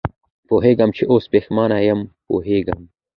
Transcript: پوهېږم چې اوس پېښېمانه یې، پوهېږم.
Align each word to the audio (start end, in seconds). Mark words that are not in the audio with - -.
پوهېږم 0.47 0.89
چې 0.97 1.03
اوس 1.11 1.23
پېښېمانه 1.31 1.77
یې، 1.85 1.93
پوهېږم. 2.27 2.79